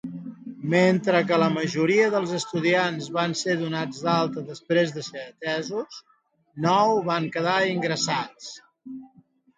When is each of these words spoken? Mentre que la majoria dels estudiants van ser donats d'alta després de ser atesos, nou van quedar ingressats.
Mentre 0.73 1.19
que 1.31 1.37
la 1.41 1.49
majoria 1.57 2.07
dels 2.15 2.31
estudiants 2.37 3.09
van 3.17 3.35
ser 3.43 3.55
donats 3.59 3.99
d'alta 4.07 4.45
després 4.49 4.95
de 4.97 5.03
ser 5.09 5.21
atesos, 5.27 6.01
nou 6.67 6.99
van 7.11 7.29
quedar 7.37 7.59
ingressats. 7.77 8.49